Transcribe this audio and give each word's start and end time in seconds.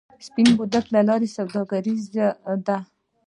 سپین 0.27 0.47
بولدک 0.57 0.85
لاره 0.93 1.27
سوداګریزه 1.37 2.27
ده؟ 2.65 2.77